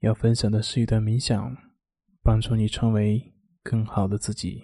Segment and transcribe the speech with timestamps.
[0.00, 1.56] 要分享的是一段冥想，
[2.22, 4.62] 帮助你成为更好的自己。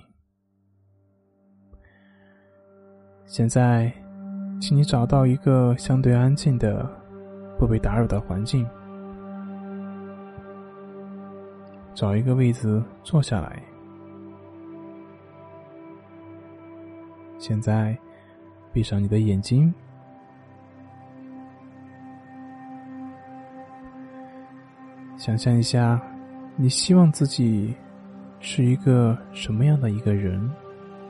[3.25, 3.91] 现在，
[4.61, 6.89] 请你找到一个相对安静的、
[7.59, 8.69] 不被打扰的环境，
[11.95, 13.63] 找一个位子坐下来。
[17.39, 17.99] 现在，
[18.73, 19.73] 闭上你的眼睛。
[25.23, 26.03] 想象一下，
[26.57, 27.73] 你希望自己
[28.41, 30.51] 是一个什么样的一个人？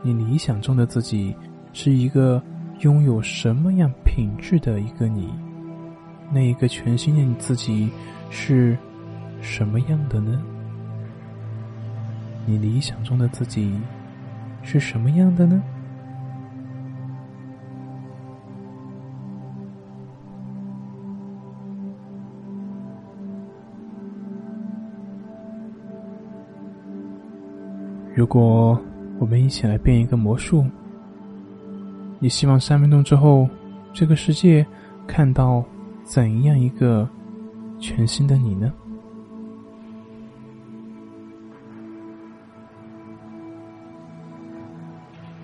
[0.03, 1.35] 你理想中的自己
[1.73, 2.43] 是一个
[2.81, 5.33] 拥有什么样品质的一个你？
[6.31, 7.91] 那一个全新的你自己
[8.29, 8.77] 是
[9.41, 10.43] 什么样的呢？
[12.45, 13.81] 你理想中的自己
[14.63, 15.63] 是什么样的呢？
[28.15, 28.79] 如果
[29.19, 30.67] 我们一起来变一个魔术，
[32.19, 33.49] 你希望三分钟之后，
[33.93, 34.67] 这个世界
[35.07, 35.65] 看到
[36.05, 37.09] 怎样一个
[37.81, 38.73] 全新的你呢？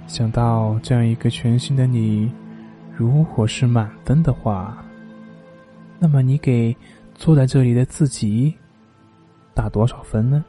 [0.06, 2.30] 想到这样一个全新的你，
[2.94, 4.84] 如果是满分的话，
[5.98, 6.77] 那么你给
[7.14, 8.55] 坐在这里的自己
[9.55, 10.44] 打多少分呢？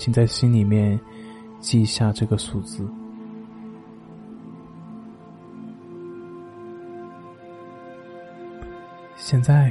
[0.00, 0.98] 请在心里面
[1.58, 2.88] 记下这个数字。
[9.14, 9.70] 现在，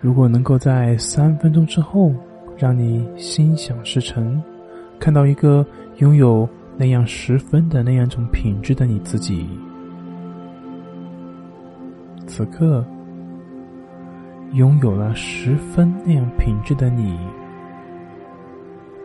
[0.00, 2.14] 如果能够在三分钟之后
[2.56, 4.42] 让你心想事成，
[4.98, 5.64] 看到一个
[5.98, 6.48] 拥有
[6.78, 9.46] 那样十分的那样一种品质的你自己，
[12.26, 12.82] 此刻
[14.54, 17.18] 拥有了十分那样品质的你。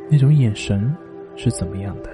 [0.09, 0.95] 那种眼神
[1.35, 2.09] 是怎么样的？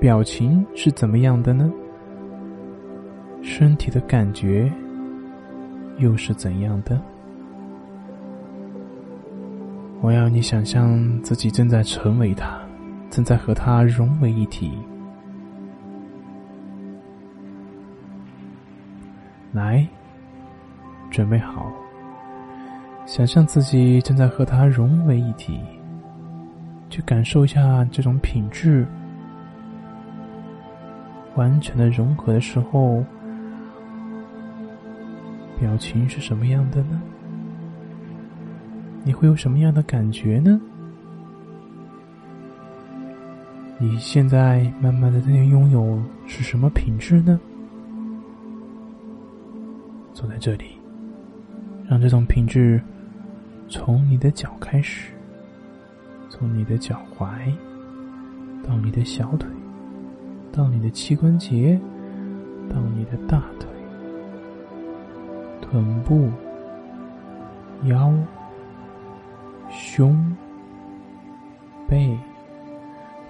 [0.00, 1.72] 表情是怎么样的呢？
[3.42, 4.70] 身体的感觉
[5.96, 7.00] 又是怎样的？
[10.00, 12.60] 我要你想象自己正在成为他，
[13.10, 14.78] 正在和他融为一体。
[19.52, 19.84] 来，
[21.10, 21.72] 准备好。
[23.08, 25.58] 想象自己正在和它融为一体，
[26.90, 28.86] 去感受一下这种品质
[31.34, 33.02] 完全的融合的时候，
[35.58, 37.00] 表情是什么样的呢？
[39.04, 40.60] 你会有什么样的感觉呢？
[43.78, 47.40] 你现在慢慢的在拥有是什么品质呢？
[50.12, 50.66] 坐在这里，
[51.88, 52.78] 让这种品质。
[53.68, 55.12] 从你的脚开始，
[56.30, 57.52] 从你的脚踝
[58.66, 59.46] 到你的小腿，
[60.50, 61.78] 到你的膝关节，
[62.70, 63.68] 到你的大腿、
[65.60, 66.30] 臀部、
[67.84, 68.10] 腰、
[69.70, 70.34] 胸、
[71.86, 72.18] 背，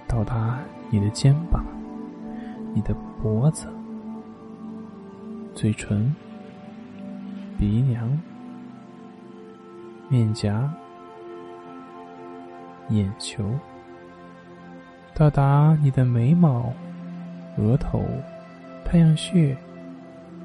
[0.07, 0.57] 到达
[0.89, 1.65] 你的肩膀、
[2.73, 3.67] 你的脖子、
[5.53, 6.15] 嘴唇、
[7.57, 8.09] 鼻梁。
[10.11, 10.67] 面颊、
[12.89, 13.45] 眼球，
[15.13, 16.73] 到达你的眉毛、
[17.57, 18.03] 额头、
[18.83, 19.55] 太阳穴，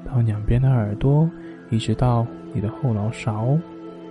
[0.05, 1.27] 到两边的耳朵，
[1.71, 3.57] 一直到你的后脑勺，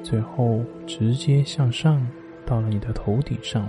[0.03, 2.05] 最后直接向上
[2.45, 3.65] 到了你的头顶上。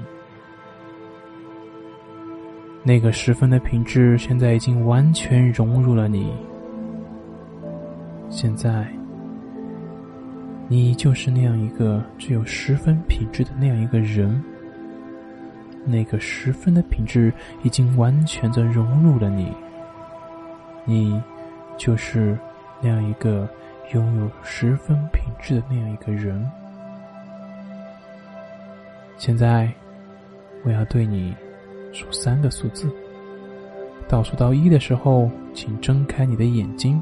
[2.82, 6.34] 那个十分的品质，现在已经完全融入了你。
[8.28, 8.92] 现在。
[10.68, 14.44] 你就是那样一个具有十分品质的那样一个人，
[15.86, 17.32] 那个十分的品质
[17.64, 19.52] 已经完全的融入了你。
[20.84, 21.22] 你
[21.78, 22.38] 就是
[22.82, 23.48] 那样一个
[23.94, 26.44] 拥有十分品质的那样一个人。
[29.18, 29.72] 现在，
[30.64, 31.34] 我要对你
[31.94, 32.90] 数三个数字，
[34.08, 37.02] 倒数到一的时候，请睁开你的眼睛。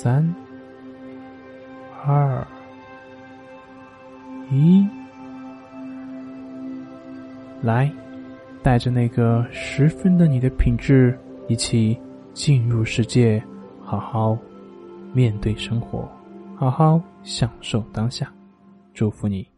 [0.00, 0.32] 三、
[2.06, 2.46] 二、
[4.48, 4.86] 一，
[7.60, 7.90] 来，
[8.62, 11.18] 带着那个十分的你的品质，
[11.48, 11.98] 一起
[12.32, 13.42] 进入世界，
[13.82, 14.38] 好好
[15.12, 16.08] 面对生活，
[16.54, 18.32] 好好享受当下。
[18.94, 19.57] 祝福你。